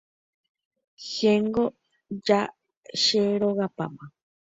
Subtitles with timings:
[1.11, 1.65] Chéngo
[2.25, 2.41] ja
[3.01, 4.05] cherogapáma